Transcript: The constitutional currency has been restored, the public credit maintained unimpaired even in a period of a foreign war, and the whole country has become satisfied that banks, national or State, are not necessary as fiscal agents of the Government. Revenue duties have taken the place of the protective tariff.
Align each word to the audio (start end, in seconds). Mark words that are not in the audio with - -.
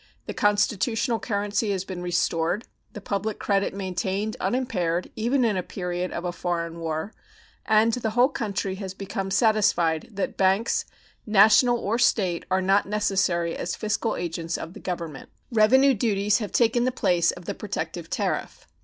The 0.25 0.33
constitutional 0.33 1.19
currency 1.19 1.69
has 1.69 1.83
been 1.85 2.01
restored, 2.01 2.65
the 2.93 2.99
public 3.01 3.37
credit 3.37 3.71
maintained 3.71 4.35
unimpaired 4.39 5.11
even 5.15 5.45
in 5.45 5.55
a 5.57 5.61
period 5.61 6.11
of 6.11 6.25
a 6.25 6.31
foreign 6.31 6.79
war, 6.79 7.13
and 7.67 7.93
the 7.93 8.09
whole 8.09 8.29
country 8.29 8.73
has 8.81 8.95
become 8.95 9.29
satisfied 9.29 10.09
that 10.13 10.37
banks, 10.37 10.85
national 11.27 11.77
or 11.77 11.99
State, 11.99 12.45
are 12.49 12.61
not 12.63 12.87
necessary 12.87 13.55
as 13.55 13.75
fiscal 13.75 14.15
agents 14.15 14.57
of 14.57 14.73
the 14.73 14.79
Government. 14.79 15.29
Revenue 15.51 15.93
duties 15.93 16.39
have 16.39 16.51
taken 16.51 16.83
the 16.85 16.91
place 16.91 17.29
of 17.29 17.45
the 17.45 17.53
protective 17.53 18.09
tariff. 18.09 18.65